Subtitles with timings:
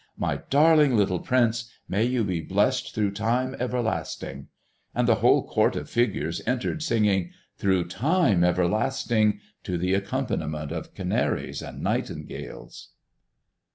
[0.17, 4.47] My darling little prince, may you be blessed through time everlasting!"
[4.95, 10.95] And the whole court of figures entered, singing, "Through time everlasting!" to the accompaniment of
[10.95, 12.93] canaries and nightingales.